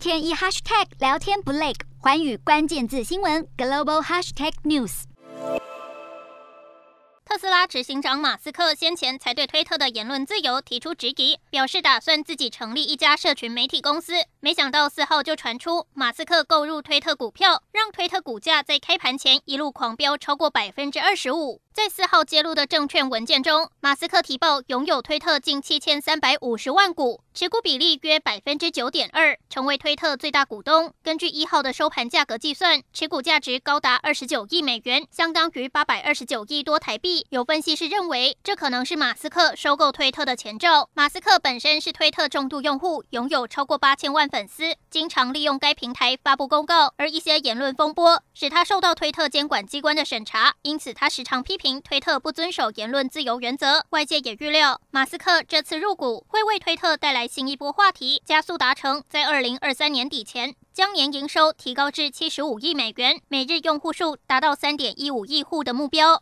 [0.00, 5.02] 天一 hashtag 聊天不累，寰宇关键字新闻 global hashtag news。
[7.22, 14.14] 特斯拉执行长马斯克先前才对推特的言论自由提出质疑，表示打算自己成立一家社群媒体公司。
[14.42, 21.60] 没想到四号就传出马斯克购入推特股票，让推特股价在开盘前一路狂飙超过百分之二十五。
[21.72, 30.92] 在四号揭露的证券文件中，马斯克提报拥有推特近七千三百五十万股，持股比例约百分之九点二，成为推特最大股东。
[31.02, 37.24] 根据一号的收盘价格计算，持股价值高达二十九亿美元，相当于八百二十九亿多台币。
[37.30, 40.90] 有分析师认为，这可能是马斯克收购推特的前兆。
[40.94, 51.80] 马斯克本身是推特重度用户，拥有超过八千万粉丝，经常利用该平台发布公告，而一些言论风波使他受到推特监管机关的审查，因此他时常批评。
[51.82, 66.18] 推特不遵守言论自由原则，外界也预料马斯克这次入股会为推特带来新一波话题，加速达成在二零二三年底前将年营收提高至七十五亿美元、每日用户数达到三点一五亿户的目标。